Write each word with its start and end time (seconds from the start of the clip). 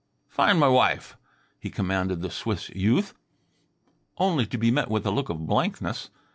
"Find 0.27 0.59
m' 0.63 0.73
wife," 0.73 1.15
he 1.59 1.69
commanded 1.69 2.23
the 2.23 2.31
Swiss 2.31 2.69
youth, 2.69 3.13
only 4.17 4.47
to 4.47 4.57
be 4.57 4.71
met 4.71 4.89
with 4.89 5.05
a 5.05 5.11
look 5.11 5.29
of 5.29 5.45
blankness. 5.45 6.09